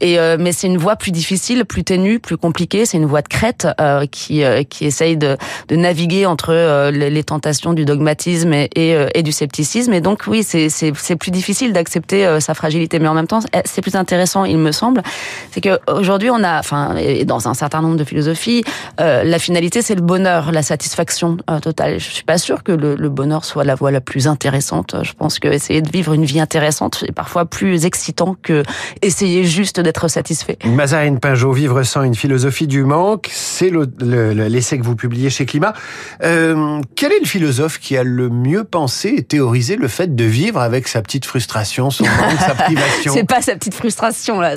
Et, 0.00 0.16
mais 0.38 0.52
c'est 0.52 0.66
une 0.66 0.78
voie 0.78 0.96
plus 0.96 1.12
difficile, 1.12 1.64
plus 1.64 1.84
ténue, 1.84 2.18
plus 2.18 2.36
compliquée. 2.36 2.86
C'est 2.86 2.96
une 2.96 3.06
voie 3.06 3.22
de 3.22 3.28
crête 3.28 3.68
qui, 4.10 4.42
qui 4.68 4.84
essaye 4.86 5.16
de, 5.16 5.36
de 5.68 5.76
naviguer 5.76 6.26
entre 6.26 6.90
les, 6.90 7.24
tentations 7.24 7.72
du 7.72 7.84
dogmatisme 7.84 8.52
et, 8.52 8.70
et, 8.74 8.96
et 9.14 9.22
du 9.22 9.30
scepticisme. 9.30 9.92
Et 9.92 10.00
donc, 10.00 10.22
oui, 10.26 10.42
c'est 10.42 11.16
plus 11.16 11.30
difficile 11.30 11.63
d'accepter 11.72 12.26
euh, 12.26 12.40
sa 12.40 12.54
fragilité, 12.54 12.98
mais 12.98 13.08
en 13.08 13.14
même 13.14 13.26
temps, 13.26 13.40
eh, 13.52 13.60
c'est 13.64 13.82
plus 13.82 13.96
intéressant, 13.96 14.44
il 14.44 14.58
me 14.58 14.72
semble, 14.72 15.02
c'est 15.50 15.60
que 15.60 15.78
aujourd'hui 15.90 16.30
on 16.30 16.42
a, 16.42 16.58
enfin, 16.58 16.96
dans 17.24 17.48
un 17.48 17.54
certain 17.54 17.80
nombre 17.82 17.96
de 17.96 18.04
philosophies, 18.04 18.64
euh, 19.00 19.24
la 19.24 19.38
finalité 19.38 19.82
c'est 19.82 19.94
le 19.94 20.02
bonheur, 20.02 20.52
la 20.52 20.62
satisfaction 20.62 21.38
euh, 21.50 21.60
totale. 21.60 21.98
Je 21.98 22.10
suis 22.10 22.24
pas 22.24 22.38
sûre 22.38 22.62
que 22.62 22.72
le, 22.72 23.08
bonheur 23.08 23.44
soit 23.44 23.64
la 23.64 23.74
voie 23.74 23.90
la 23.90 24.00
plus 24.00 24.26
intéressante. 24.26 24.96
Je 25.02 25.12
pense 25.12 25.38
que 25.38 25.48
essayer 25.48 25.82
de 25.82 25.90
vivre 25.90 26.12
une 26.12 26.24
vie 26.24 26.40
intéressante 26.40 27.04
est 27.06 27.12
parfois 27.12 27.44
plus 27.44 27.84
excitant 27.84 28.36
que 28.42 28.62
essayer 29.02 29.44
juste 29.44 29.78
d'être 29.78 30.08
satisfait. 30.08 30.58
Mazarine 30.64 31.20
Pinjot, 31.20 31.52
Vivre 31.52 31.82
sans 31.84 32.02
une 32.02 32.16
philosophie 32.16 32.66
du 32.66 32.84
manque, 32.84 33.30
c'est 33.32 33.70
l'essai 34.00 34.78
que 34.78 34.82
vous 34.82 34.96
publiez 34.96 35.30
chez 35.30 35.46
Climat. 35.46 35.74
quel 36.20 37.12
est 37.12 37.20
le 37.20 37.26
philosophe 37.26 37.78
qui 37.78 37.96
a 37.96 38.02
le 38.02 38.28
mieux 38.28 38.64
pensé 38.64 39.14
et 39.18 39.22
théorisé 39.22 39.76
le 39.76 39.88
fait 39.88 40.16
de 40.16 40.24
vivre 40.24 40.60
avec 40.60 40.88
sa 40.88 41.00
petite 41.00 41.24
frustration? 41.24 41.53
Son 41.62 42.04
manque, 42.04 42.40
sa 42.40 42.54
privation. 42.64 43.12
C'est 43.12 43.24
pas 43.24 43.42
sa 43.42 43.54
petite 43.54 43.74
frustration 43.74 44.40
là. 44.40 44.56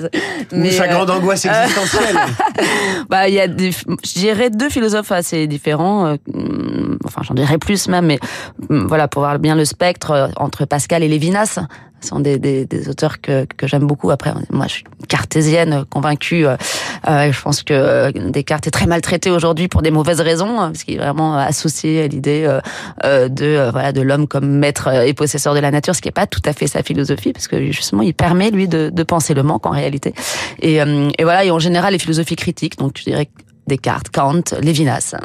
Mais 0.52 0.72
sa 0.72 0.88
grande 0.88 1.10
euh, 1.10 1.14
angoisse 1.14 1.46
existentielle. 1.46 2.18
bah 3.10 3.28
il 3.28 3.36
y 3.36 3.40
a 3.40 3.48
des, 3.48 3.72
je 3.72 4.14
dirais 4.14 4.50
deux 4.50 4.70
philosophes 4.70 5.12
assez 5.12 5.46
différents. 5.48 6.08
Euh, 6.08 6.98
enfin 7.06 7.22
j'en 7.24 7.36
dirais 7.36 7.58
plus 7.58 7.88
même, 7.88 8.08
mais 8.08 8.20
mm, 8.70 8.88
voilà 8.88 9.08
pour 9.08 9.22
voir 9.22 9.38
bien 9.40 9.56
le 9.56 9.66
spectre 9.66 10.12
euh, 10.12 10.28
entre 10.38 10.66
Pascal 10.66 11.04
et 11.04 11.08
Lévinas. 11.08 11.60
Sont 12.00 12.20
des, 12.20 12.38
des, 12.38 12.66
des 12.66 12.90
auteurs 12.90 13.22
que, 13.22 13.46
que 13.46 13.66
j'aime 13.66 13.88
beaucoup. 13.88 14.12
Après, 14.12 14.32
moi, 14.52 14.68
je 14.68 14.74
suis 14.74 14.84
cartésienne, 15.10 15.84
convaincue. 15.90 16.46
Euh, 16.46 16.56
je 17.08 17.42
pense 17.42 17.64
que 17.64 17.74
euh, 17.74 18.12
Descartes 18.12 18.68
est 18.68 18.72
très 18.72 18.86
maltraité 18.86 19.32
aujourd'hui 19.32 19.68
pour 19.68 19.82
des 19.82 19.90
mauvaises 19.90 20.22
raisons, 20.22 20.60
hein, 20.60 20.68
parce 20.72 20.84
qu'il 20.84 20.94
est 20.94 21.00
vraiment 21.00 21.36
associé 21.36 22.04
à 22.04 22.08
l'idée 22.08 22.48
euh, 23.04 23.30
de 23.30 23.70
voilà 23.72 23.92
de 23.92 24.02
l'homme 24.02 24.28
comme 24.28 24.48
maître 24.48 24.90
et 24.90 25.14
possesseur 25.16 25.56
de 25.56 25.60
la 25.60 25.72
nature, 25.72 25.96
ce 25.96 26.02
qui 26.02 26.08
n'est 26.08 26.14
pas 26.14 26.28
tout 26.28 26.42
à 26.46 26.54
fait 26.54 26.68
sa 26.68 26.84
philosophie, 26.84 27.34
parce 27.34 27.48
que 27.48 27.72
justement, 27.72 28.04
il 28.04 28.14
permet 28.14 28.52
lui 28.52 28.68
de, 28.68 28.92
de 28.94 29.04
penser 29.04 29.34
le 29.34 29.42
manque 29.42 29.66
en 29.66 29.72
réalité. 29.72 30.14
Et, 30.62 30.76
et 30.76 31.24
voilà, 31.24 31.46
et 31.46 31.52
en 31.52 31.60
général, 31.60 31.94
les 31.94 32.00
philosophies 32.00 32.36
critiques. 32.36 32.78
Donc, 32.78 32.94
je 33.00 33.06
dirais 33.06 33.28
Descartes, 33.68 34.10
Kant, 34.12 34.44
Lévinas. 34.62 35.16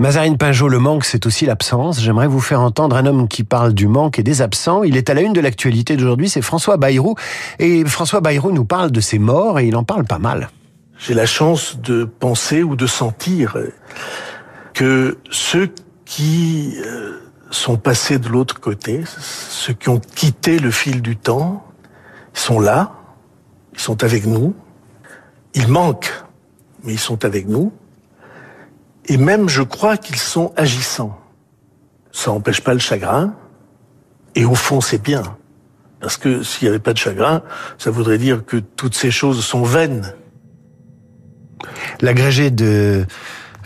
Mazarine 0.00 0.38
Pinjot, 0.38 0.70
le 0.70 0.78
manque, 0.78 1.04
c'est 1.04 1.26
aussi 1.26 1.44
l'absence. 1.44 2.00
J'aimerais 2.00 2.26
vous 2.26 2.40
faire 2.40 2.62
entendre 2.62 2.96
un 2.96 3.04
homme 3.04 3.28
qui 3.28 3.44
parle 3.44 3.74
du 3.74 3.86
manque 3.86 4.18
et 4.18 4.22
des 4.22 4.40
absents. 4.40 4.82
Il 4.82 4.96
est 4.96 5.10
à 5.10 5.14
la 5.14 5.20
une 5.20 5.34
de 5.34 5.42
l'actualité 5.42 5.94
d'aujourd'hui, 5.94 6.30
c'est 6.30 6.40
François 6.40 6.78
Bayrou. 6.78 7.16
Et 7.58 7.84
François 7.84 8.22
Bayrou 8.22 8.50
nous 8.50 8.64
parle 8.64 8.92
de 8.92 9.00
ses 9.02 9.18
morts 9.18 9.60
et 9.60 9.66
il 9.66 9.76
en 9.76 9.84
parle 9.84 10.04
pas 10.04 10.18
mal. 10.18 10.48
J'ai 10.98 11.12
la 11.12 11.26
chance 11.26 11.78
de 11.80 12.04
penser 12.04 12.62
ou 12.62 12.76
de 12.76 12.86
sentir 12.86 13.58
que 14.72 15.18
ceux 15.30 15.68
qui 16.06 16.78
euh, 16.86 17.18
sont 17.50 17.76
passés 17.76 18.18
de 18.18 18.30
l'autre 18.30 18.58
côté, 18.58 19.02
ceux 19.06 19.74
qui 19.74 19.90
ont 19.90 20.00
quitté 20.00 20.60
le 20.60 20.70
fil 20.70 21.02
du 21.02 21.18
temps, 21.18 21.62
sont 22.32 22.58
là, 22.58 22.92
ils 23.74 23.80
sont 23.80 24.02
avec 24.02 24.24
nous, 24.24 24.54
ils 25.52 25.68
manquent, 25.68 26.24
mais 26.84 26.94
ils 26.94 26.98
sont 26.98 27.22
avec 27.26 27.46
nous. 27.46 27.70
Et 29.06 29.16
même, 29.16 29.48
je 29.48 29.62
crois 29.62 29.96
qu'ils 29.96 30.16
sont 30.16 30.52
agissants. 30.56 31.18
Ça 32.12 32.30
n'empêche 32.30 32.60
pas 32.60 32.74
le 32.74 32.80
chagrin. 32.80 33.34
Et 34.34 34.44
au 34.44 34.54
fond, 34.54 34.80
c'est 34.80 35.02
bien. 35.02 35.22
Parce 36.00 36.16
que 36.16 36.42
s'il 36.42 36.66
n'y 36.66 36.70
avait 36.70 36.78
pas 36.78 36.92
de 36.92 36.98
chagrin, 36.98 37.42
ça 37.78 37.90
voudrait 37.90 38.18
dire 38.18 38.44
que 38.44 38.56
toutes 38.56 38.94
ces 38.94 39.10
choses 39.10 39.44
sont 39.44 39.62
vaines. 39.62 40.14
L'agrégé 42.00 42.50
de 42.50 43.06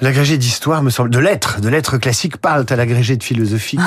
L'agrégé 0.01 0.37
d'histoire, 0.39 0.83
me 0.83 0.91
semble, 0.91 1.11
de 1.11 1.19
lettres, 1.21 1.61
de 1.61 1.69
lettres 1.69 1.99
classiques, 1.99 2.37
parle 2.37 2.67
à 2.69 2.77
l'agrégé 2.77 3.17
de 3.17 3.23
philosophie 3.23 3.79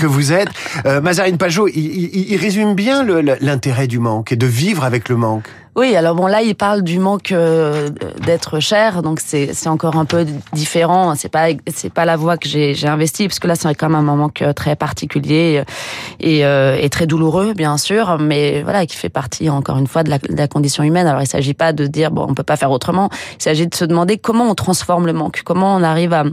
que, 0.00 0.06
vous 0.06 0.32
êtes. 0.32 0.48
Euh, 0.86 1.00
Mazarine 1.00 1.38
Pajot, 1.38 1.68
il 1.68 2.36
résume 2.36 2.74
bien 2.74 3.04
l'intérêt 3.40 3.86
du 3.86 4.00
manque 4.00 4.32
et 4.32 4.36
de 4.36 4.46
vivre 4.46 4.84
avec 4.84 5.08
le 5.08 5.16
manque. 5.16 5.48
Oui, 5.74 5.96
alors 5.96 6.14
bon 6.14 6.26
là 6.26 6.42
il 6.42 6.54
parle 6.54 6.82
du 6.82 6.98
manque 6.98 7.32
euh, 7.32 7.88
d'être 8.26 8.60
cher, 8.60 9.02
donc 9.02 9.20
c'est 9.20 9.54
c'est 9.54 9.70
encore 9.70 9.96
un 9.96 10.04
peu 10.04 10.26
différent. 10.52 11.14
C'est 11.14 11.30
pas 11.30 11.46
c'est 11.68 11.90
pas 11.90 12.04
la 12.04 12.16
voie 12.16 12.36
que 12.36 12.46
j'ai 12.46 12.74
j'ai 12.74 12.88
investi 12.88 13.26
parce 13.26 13.38
que 13.38 13.48
là 13.48 13.54
c'est 13.54 13.74
quand 13.74 13.88
même 13.88 14.06
un 14.06 14.16
manque 14.16 14.44
très 14.54 14.76
particulier 14.76 15.64
et, 16.20 16.44
euh, 16.44 16.76
et 16.78 16.90
très 16.90 17.06
douloureux 17.06 17.54
bien 17.54 17.78
sûr, 17.78 18.18
mais 18.18 18.62
voilà 18.62 18.84
qui 18.84 18.96
fait 18.96 19.08
partie 19.08 19.48
encore 19.48 19.78
une 19.78 19.86
fois 19.86 20.02
de 20.02 20.10
la, 20.10 20.18
de 20.18 20.36
la 20.36 20.46
condition 20.46 20.84
humaine. 20.84 21.06
Alors 21.06 21.22
il 21.22 21.26
s'agit 21.26 21.54
pas 21.54 21.72
de 21.72 21.86
dire 21.86 22.10
bon 22.10 22.26
on 22.28 22.34
peut 22.34 22.42
pas 22.42 22.58
faire 22.58 22.70
autrement. 22.70 23.08
Il 23.38 23.42
s'agit 23.42 23.66
de 23.66 23.74
se 23.74 23.86
demander 23.86 24.18
comment 24.18 24.50
on 24.50 24.54
transforme 24.54 25.06
le 25.06 25.14
manque, 25.14 25.40
comment 25.42 25.74
on 25.74 25.82
arrive 25.82 26.12
à 26.12 26.24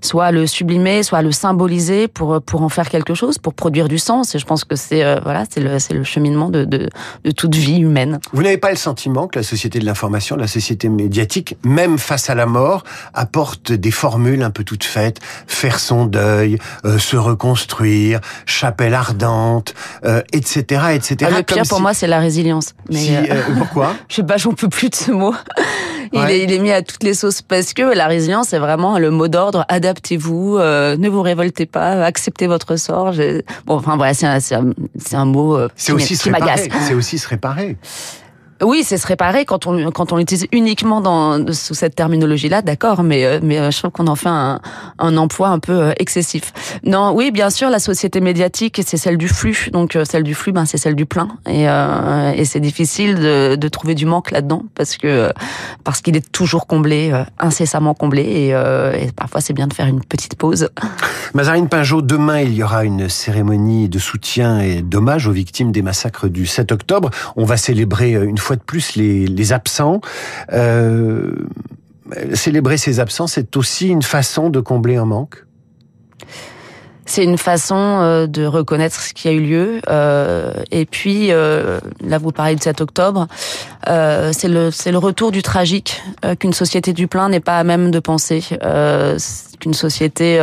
soit 0.00 0.30
le 0.30 0.46
sublimer, 0.46 1.02
soit 1.02 1.20
le 1.20 1.32
symboliser 1.32 2.08
pour 2.08 2.40
pour 2.40 2.62
en 2.62 2.70
faire 2.70 2.88
quelque 2.88 3.12
chose, 3.12 3.36
pour 3.36 3.52
produire 3.52 3.86
du 3.86 3.98
sens. 3.98 4.34
Et 4.34 4.38
je 4.38 4.46
pense 4.46 4.64
que 4.64 4.76
c'est 4.76 5.04
euh, 5.04 5.20
voilà 5.22 5.44
c'est 5.50 5.60
le 5.60 5.78
c'est 5.78 5.92
le 5.92 6.04
cheminement 6.04 6.48
de, 6.48 6.64
de 6.64 6.88
de 7.24 7.30
toute 7.32 7.54
vie 7.54 7.80
humaine. 7.80 8.18
Vous 8.32 8.42
n'avez 8.42 8.56
pas 8.56 8.77
sentiment 8.78 9.28
que 9.28 9.38
la 9.38 9.42
société 9.42 9.78
de 9.78 9.84
l'information, 9.84 10.36
la 10.36 10.46
société 10.46 10.88
médiatique, 10.88 11.56
même 11.64 11.98
face 11.98 12.30
à 12.30 12.34
la 12.34 12.46
mort, 12.46 12.84
apporte 13.14 13.72
des 13.72 13.90
formules 13.90 14.42
un 14.42 14.50
peu 14.50 14.64
toutes 14.64 14.84
faites, 14.84 15.18
faire 15.46 15.78
son 15.78 16.06
deuil, 16.06 16.58
euh, 16.84 16.98
se 16.98 17.16
reconstruire, 17.16 18.20
chapelle 18.46 18.94
ardente, 18.94 19.74
euh, 20.04 20.22
etc., 20.32 20.82
etc. 20.94 21.30
Ah, 21.32 21.38
le 21.38 21.42
pire 21.42 21.62
pour 21.68 21.80
moi, 21.80 21.94
c'est 21.94 22.06
la 22.06 22.20
résilience. 22.20 22.74
Mais 22.90 22.98
si, 22.98 23.16
euh, 23.16 23.42
pourquoi 23.56 23.94
Je 24.08 24.16
sais 24.16 24.22
pas, 24.22 24.36
j'en 24.36 24.52
peux 24.52 24.68
plus 24.68 24.90
de 24.90 24.94
ce 24.94 25.12
mot. 25.12 25.34
Il, 26.14 26.20
ouais. 26.20 26.38
est, 26.38 26.44
il, 26.44 26.52
est, 26.54 26.58
mis 26.58 26.70
à 26.70 26.80
toutes 26.80 27.02
les 27.02 27.12
sauces 27.12 27.42
parce 27.42 27.74
que 27.74 27.82
la 27.82 28.06
résilience, 28.06 28.48
c'est 28.48 28.58
vraiment 28.58 28.98
le 28.98 29.10
mot 29.10 29.28
d'ordre. 29.28 29.66
Adaptez-vous, 29.68 30.56
euh, 30.56 30.96
ne 30.96 31.06
vous 31.10 31.20
révoltez 31.20 31.66
pas, 31.66 32.02
acceptez 32.02 32.46
votre 32.46 32.76
sort. 32.76 33.12
Bon, 33.66 33.74
enfin 33.76 33.98
voilà, 33.98 34.14
c'est 34.14 34.24
un, 34.24 34.38
un, 34.38 34.72
un, 35.12 35.24
mot 35.26 35.58
aussi, 35.90 36.16
se 36.16 36.30
réparer. 36.30 36.70
C'est 36.80 36.94
aussi 36.94 37.18
se 37.18 37.28
réparer. 37.28 37.76
Oui, 38.62 38.82
c'est 38.82 38.98
se 38.98 39.06
réparer 39.06 39.44
quand 39.44 39.66
on 39.66 39.90
quand 39.92 40.12
on 40.12 40.16
l'utilise 40.16 40.46
uniquement 40.50 41.00
dans 41.00 41.52
sous 41.52 41.74
cette 41.74 41.94
terminologie-là, 41.94 42.60
d'accord, 42.60 43.04
mais 43.04 43.24
euh, 43.24 43.38
mais 43.40 43.58
euh, 43.58 43.70
je 43.70 43.78
trouve 43.78 43.92
qu'on 43.92 44.08
en 44.08 44.16
fait 44.16 44.28
un, 44.28 44.60
un 44.98 45.16
emploi 45.16 45.48
un 45.48 45.60
peu 45.60 45.80
euh, 45.80 45.92
excessif. 45.98 46.52
Non, 46.82 47.12
oui, 47.14 47.30
bien 47.30 47.50
sûr, 47.50 47.70
la 47.70 47.78
société 47.78 48.20
médiatique, 48.20 48.80
c'est 48.84 48.96
celle 48.96 49.16
du 49.16 49.28
flux, 49.28 49.70
donc 49.72 49.96
celle 50.04 50.24
du 50.24 50.34
flux, 50.34 50.50
ben 50.50 50.64
c'est 50.64 50.78
celle 50.78 50.96
du 50.96 51.06
plein, 51.06 51.28
et 51.46 51.68
euh, 51.68 52.32
et 52.32 52.44
c'est 52.44 52.58
difficile 52.58 53.14
de, 53.16 53.54
de 53.54 53.68
trouver 53.68 53.94
du 53.94 54.06
manque 54.06 54.32
là-dedans 54.32 54.64
parce 54.74 54.96
que 54.96 55.32
parce 55.84 56.00
qu'il 56.00 56.16
est 56.16 56.32
toujours 56.32 56.66
comblé, 56.66 57.12
incessamment 57.38 57.94
comblé, 57.94 58.22
et, 58.22 58.48
et 58.48 59.12
parfois 59.14 59.40
c'est 59.40 59.52
bien 59.52 59.68
de 59.68 59.74
faire 59.74 59.86
une 59.86 60.02
petite 60.02 60.34
pause. 60.34 60.68
Mazarine 61.34 61.68
Pinjot, 61.68 62.02
demain 62.02 62.40
il 62.40 62.54
y 62.54 62.62
aura 62.64 62.84
une 62.84 63.08
cérémonie 63.08 63.88
de 63.88 63.98
soutien 64.00 64.60
et 64.60 64.82
d'hommage 64.82 65.28
aux 65.28 65.32
victimes 65.32 65.70
des 65.70 65.82
massacres 65.82 66.28
du 66.28 66.46
7 66.46 66.72
octobre. 66.72 67.10
On 67.36 67.44
va 67.44 67.56
célébrer 67.56 68.12
une 68.12 68.38
fois 68.38 68.47
de 68.56 68.62
plus 68.62 68.96
les, 68.96 69.26
les 69.26 69.52
absents. 69.52 70.00
Euh, 70.52 71.32
célébrer 72.34 72.76
ces 72.78 73.00
absents, 73.00 73.26
c'est 73.26 73.56
aussi 73.56 73.88
une 73.88 74.02
façon 74.02 74.50
de 74.50 74.60
combler 74.60 74.96
un 74.96 75.04
manque 75.04 75.44
c'est 77.08 77.24
une 77.24 77.38
façon 77.38 77.76
euh, 77.76 78.26
de 78.26 78.44
reconnaître 78.44 79.00
ce 79.00 79.14
qui 79.14 79.28
a 79.28 79.32
eu 79.32 79.40
lieu. 79.40 79.80
Euh, 79.88 80.52
et 80.70 80.84
puis, 80.84 81.32
euh, 81.32 81.80
là, 82.04 82.18
vous 82.18 82.32
parlez 82.32 82.54
de 82.54 82.62
7 82.62 82.80
octobre, 82.80 83.26
euh, 83.88 84.32
c'est 84.32 84.48
le 84.48 84.70
c'est 84.70 84.92
le 84.92 84.98
retour 84.98 85.30
du 85.30 85.42
tragique 85.42 86.02
euh, 86.24 86.34
qu'une 86.34 86.52
société 86.52 86.92
du 86.92 87.06
plein 87.06 87.28
n'est 87.28 87.40
pas 87.40 87.58
à 87.58 87.64
même 87.64 87.90
de 87.90 87.98
penser. 87.98 88.44
Euh, 88.62 89.18
qu'une 89.60 89.74
société 89.74 90.40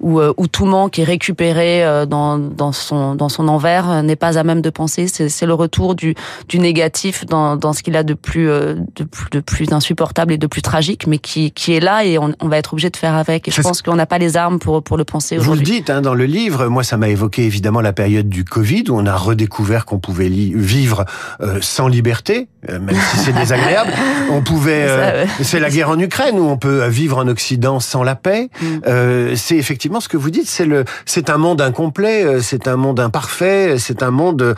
où, 0.00 0.20
où 0.20 0.46
tout 0.46 0.66
manque 0.66 0.98
est 0.98 1.04
récupéré 1.04 1.82
dans, 2.06 2.36
dans 2.36 2.72
son 2.72 3.14
dans 3.14 3.30
son 3.30 3.48
envers 3.48 4.02
n'est 4.02 4.16
pas 4.16 4.36
à 4.36 4.44
même 4.44 4.60
de 4.60 4.68
penser. 4.68 5.06
C'est 5.08 5.46
le 5.46 5.54
retour 5.54 5.94
du 5.94 6.14
du 6.46 6.58
négatif 6.58 7.24
dans, 7.24 7.56
dans 7.56 7.72
ce 7.72 7.82
qu'il 7.82 7.96
a 7.96 8.02
de 8.02 8.12
plus 8.12 8.48
de 8.48 9.04
plus 9.10 9.30
de 9.30 9.40
plus 9.40 9.72
insupportable 9.72 10.34
et 10.34 10.36
de 10.36 10.46
plus 10.46 10.60
tragique, 10.60 11.06
mais 11.06 11.16
qui 11.16 11.52
qui 11.52 11.72
est 11.72 11.80
là 11.80 12.04
et 12.04 12.18
on, 12.18 12.34
on 12.38 12.48
va 12.48 12.58
être 12.58 12.74
obligé 12.74 12.90
de 12.90 12.98
faire 12.98 13.14
avec. 13.14 13.48
Et 13.48 13.50
je 13.50 13.62
pense 13.62 13.80
qu'on 13.80 13.96
n'a 13.96 14.04
pas 14.04 14.18
les 14.18 14.36
armes 14.36 14.58
pour 14.58 14.82
pour 14.82 14.98
le 14.98 15.04
penser 15.04 15.38
aujourd'hui. 15.38 15.64
Vous 15.64 15.70
le 15.72 15.76
dites 15.78 15.88
hein, 15.88 15.99
dans 16.00 16.14
le 16.14 16.24
livre. 16.24 16.68
Moi, 16.68 16.82
ça 16.82 16.96
m'a 16.96 17.08
évoqué 17.08 17.44
évidemment 17.44 17.80
la 17.80 17.92
période 17.92 18.28
du 18.28 18.44
Covid 18.44 18.84
où 18.88 18.98
on 18.98 19.06
a 19.06 19.16
redécouvert 19.16 19.84
qu'on 19.84 19.98
pouvait 19.98 20.28
vivre 20.28 21.04
euh, 21.40 21.58
sans 21.60 21.88
liberté, 21.88 22.48
euh, 22.68 22.78
même 22.78 22.96
si 22.96 23.18
c'est 23.18 23.32
désagréable. 23.32 23.92
On 24.30 24.42
pouvait. 24.42 24.86
Euh, 24.88 25.26
c'est 25.42 25.58
la 25.58 25.70
guerre 25.70 25.90
en 25.90 25.98
Ukraine 25.98 26.38
où 26.38 26.44
on 26.44 26.56
peut 26.56 26.86
vivre 26.86 27.18
en 27.18 27.26
Occident 27.26 27.80
sans 27.80 28.04
la 28.04 28.14
paix. 28.14 28.48
Mm. 28.62 29.34
c'est 29.34 29.56
effectivement 29.56 30.00
ce 30.00 30.08
que 30.08 30.16
vous 30.16 30.30
dites. 30.30 30.46
C'est 30.46 30.66
le. 30.66 30.84
C'est 31.04 31.30
un 31.30 31.36
monde 31.36 31.60
incomplet. 31.60 32.40
C'est 32.40 32.68
un 32.68 32.76
monde 32.76 33.00
imparfait. 33.00 33.76
C'est 33.78 34.04
un 34.04 34.10
monde 34.10 34.54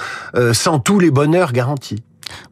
sans 0.53 0.79
tous 0.79 0.99
les 0.99 1.11
bonheurs 1.11 1.53
garantis. 1.53 2.03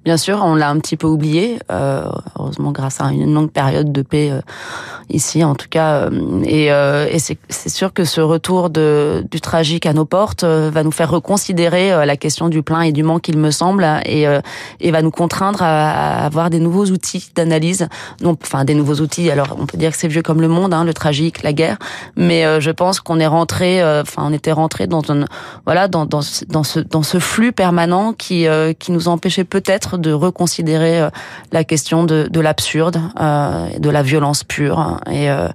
Bien 0.04 0.16
sûr, 0.16 0.40
on 0.42 0.54
l'a 0.54 0.70
un 0.70 0.78
petit 0.78 0.96
peu 0.96 1.06
oublié, 1.06 1.58
euh, 1.70 2.04
heureusement 2.38 2.72
grâce 2.72 3.00
à 3.00 3.10
une 3.12 3.32
longue 3.32 3.50
période 3.50 3.92
de 3.92 4.02
paix 4.02 4.30
euh, 4.30 4.40
ici 5.08 5.44
en 5.44 5.54
tout 5.54 5.68
cas. 5.68 5.94
Euh, 5.94 6.42
et, 6.44 6.72
euh, 6.72 7.06
et 7.10 7.18
c'est 7.18 7.38
sûr 7.68 7.92
que 7.92 8.04
ce 8.04 8.20
retour 8.20 8.70
de, 8.70 9.24
du 9.30 9.40
tragique 9.40 9.86
à 9.86 9.92
nos 9.92 10.04
portes 10.04 10.44
euh, 10.44 10.70
va 10.72 10.82
nous 10.82 10.90
faire 10.90 11.10
reconsidérer 11.10 11.92
euh, 11.92 12.04
la 12.04 12.16
question 12.16 12.48
du 12.48 12.62
plein 12.62 12.82
et 12.82 12.92
du 12.92 13.02
manque, 13.02 13.28
il 13.28 13.38
me 13.38 13.50
semble, 13.50 13.86
et, 14.04 14.26
et 14.80 14.90
va 14.90 15.02
nous 15.02 15.10
contraindre 15.10 15.62
à, 15.62 15.90
à 15.90 16.24
avoir 16.26 16.50
des 16.50 16.60
nouveaux 16.60 16.86
outils 16.86 17.30
d'analyse. 17.34 17.88
Enfin 18.24 18.64
des 18.64 18.74
nouveaux 18.74 18.96
outils. 18.96 19.30
Alors 19.30 19.56
on 19.58 19.66
peut 19.66 19.78
dire 19.78 19.92
que 19.92 19.96
c'est 19.96 20.08
vieux 20.08 20.22
comme 20.22 20.40
le 20.40 20.48
monde, 20.48 20.74
hein, 20.74 20.84
le 20.84 20.94
tragique, 20.94 21.42
la 21.42 21.52
guerre, 21.52 21.78
mais 22.16 22.60
je 22.60 22.70
pense 22.70 23.00
qu'on 23.00 23.20
est 23.20 23.26
rentré, 23.26 23.82
enfin 24.00 24.22
on 24.26 24.32
était 24.32 24.52
rentré 24.52 24.86
dans 24.86 25.02
un 25.10 25.24
voilà 25.64 25.88
dans, 25.88 26.06
dans, 26.06 26.20
dans 26.48 26.62
ce 26.64 26.80
dans 26.80 27.02
ce 27.02 27.18
flux 27.18 27.52
permanent 27.52 28.12
qui 28.12 28.46
qui 28.78 28.92
nous 28.92 29.08
empêchait 29.08 29.44
peut-être 29.44 29.69
de 29.98 30.12
reconsidérer 30.12 31.00
euh, 31.00 31.10
la 31.52 31.64
question 31.64 32.04
de, 32.04 32.28
de 32.30 32.40
l'absurde, 32.40 33.00
euh, 33.20 33.78
de 33.78 33.90
la 33.90 34.02
violence 34.02 34.44
pure. 34.44 35.00
Et, 35.10 35.30
euh, 35.30 35.48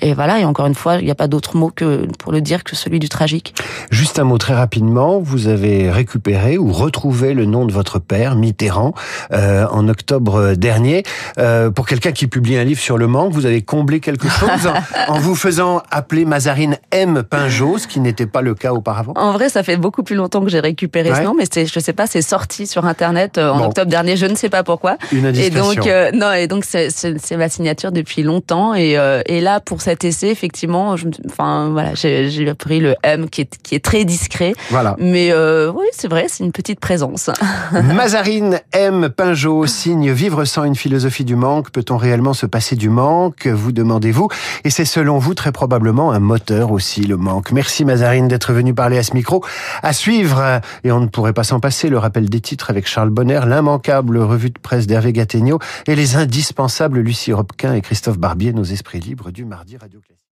et 0.00 0.14
voilà, 0.14 0.40
et 0.40 0.44
encore 0.44 0.66
une 0.66 0.74
fois, 0.74 0.96
il 0.96 1.04
n'y 1.04 1.10
a 1.10 1.14
pas 1.14 1.28
d'autre 1.28 1.56
mot 1.56 1.70
que 1.74 2.06
pour 2.18 2.32
le 2.32 2.40
dire 2.40 2.64
que 2.64 2.76
celui 2.76 2.98
du 2.98 3.08
tragique. 3.08 3.54
Juste 3.90 4.18
un 4.18 4.24
mot 4.24 4.38
très 4.38 4.54
rapidement, 4.54 5.18
vous 5.20 5.48
avez 5.48 5.90
récupéré 5.90 6.58
ou 6.58 6.72
retrouvé 6.72 7.34
le 7.34 7.44
nom 7.44 7.66
de 7.66 7.72
votre 7.72 7.98
père, 7.98 8.36
Mitterrand, 8.36 8.94
euh, 9.32 9.66
en 9.70 9.88
octobre 9.88 10.54
dernier. 10.54 11.02
Euh, 11.38 11.70
pour 11.70 11.86
quelqu'un 11.86 12.12
qui 12.12 12.26
publie 12.26 12.56
un 12.56 12.64
livre 12.64 12.80
sur 12.80 12.98
le 12.98 13.06
manque, 13.06 13.32
vous 13.32 13.46
avez 13.46 13.62
comblé 13.62 14.00
quelque 14.00 14.28
chose 14.40 14.66
en, 15.08 15.14
en 15.14 15.18
vous 15.18 15.34
faisant 15.34 15.82
appeler 15.90 16.24
Mazarine 16.24 16.78
M. 16.90 17.22
Pinjot, 17.28 17.78
ce 17.78 17.86
qui 17.86 18.00
n'était 18.00 18.26
pas 18.26 18.40
le 18.40 18.54
cas 18.54 18.72
auparavant. 18.72 19.12
En 19.16 19.32
vrai, 19.32 19.48
ça 19.48 19.62
fait 19.62 19.76
beaucoup 19.76 20.02
plus 20.02 20.16
longtemps 20.16 20.42
que 20.42 20.50
j'ai 20.50 20.60
récupéré 20.60 21.10
ouais. 21.10 21.18
ce 21.18 21.22
nom, 21.22 21.34
mais 21.34 21.44
je 21.52 21.80
sais 21.80 21.92
pas, 21.92 22.06
c'est 22.06 22.22
sorti 22.22 22.66
sur 22.66 22.86
Internet 22.86 23.38
en 23.38 23.58
bon. 23.58 23.64
octobre 23.66 23.90
dernier, 23.90 24.16
je 24.16 24.26
ne 24.26 24.34
sais 24.34 24.48
pas 24.48 24.62
pourquoi. 24.62 24.96
Une 25.10 25.32
et 25.42 25.50
donc, 25.50 25.86
euh, 25.86 26.10
non, 26.12 26.32
et 26.32 26.46
donc 26.46 26.64
c'est 26.64 27.36
ma 27.36 27.48
signature 27.48 27.92
depuis 27.92 28.22
longtemps. 28.22 28.74
Et, 28.74 28.96
euh, 28.96 29.22
et 29.26 29.40
là, 29.40 29.60
pour 29.60 29.81
cet 29.82 30.04
essai, 30.04 30.28
effectivement, 30.28 30.96
je, 30.96 31.08
enfin 31.26 31.70
voilà, 31.70 31.94
j'ai 31.94 32.54
pris 32.54 32.80
le 32.80 32.94
M 33.02 33.28
qui 33.28 33.42
est, 33.42 33.58
qui 33.62 33.74
est 33.74 33.84
très 33.84 34.04
discret. 34.04 34.54
Voilà. 34.70 34.96
Mais 34.98 35.32
euh, 35.32 35.70
oui, 35.70 35.86
c'est 35.92 36.08
vrai, 36.08 36.26
c'est 36.28 36.44
une 36.44 36.52
petite 36.52 36.80
présence. 36.80 37.30
Mazarine 37.72 38.60
M. 38.72 39.10
Pinjot 39.14 39.66
signe 39.66 40.12
Vivre 40.12 40.44
sans 40.44 40.64
une 40.64 40.76
philosophie 40.76 41.24
du 41.24 41.36
manque. 41.36 41.70
Peut-on 41.70 41.96
réellement 41.96 42.32
se 42.32 42.46
passer 42.46 42.76
du 42.76 42.88
manque 42.88 43.46
Vous 43.46 43.72
demandez-vous? 43.72 44.28
Et 44.64 44.70
c'est 44.70 44.84
selon 44.84 45.18
vous 45.18 45.34
très 45.34 45.52
probablement 45.52 46.12
un 46.12 46.20
moteur 46.20 46.70
aussi, 46.70 47.02
le 47.02 47.16
manque. 47.16 47.52
Merci 47.52 47.84
Mazarine 47.84 48.28
d'être 48.28 48.52
venu 48.52 48.74
parler 48.74 48.98
à 48.98 49.02
ce 49.02 49.14
micro. 49.14 49.44
À 49.82 49.92
suivre, 49.92 50.60
et 50.84 50.92
on 50.92 51.00
ne 51.00 51.06
pourrait 51.06 51.32
pas 51.32 51.44
s'en 51.44 51.60
passer, 51.60 51.88
le 51.88 51.98
rappel 51.98 52.28
des 52.28 52.40
titres 52.40 52.70
avec 52.70 52.86
Charles 52.86 53.10
Bonner, 53.10 53.40
l'immanquable 53.46 54.18
revue 54.18 54.50
de 54.50 54.58
presse 54.58 54.86
d'Hervé 54.86 55.12
Gattegno 55.12 55.58
et 55.86 55.94
les 55.94 56.16
indispensables 56.16 57.00
Lucie 57.00 57.32
Robquin 57.32 57.74
et 57.74 57.80
Christophe 57.80 58.18
Barbier, 58.18 58.52
nos 58.52 58.64
esprits 58.64 59.00
libres 59.00 59.30
du 59.30 59.44
mardi 59.44 59.71
Radio 59.78 60.00
Classique. 60.00 60.20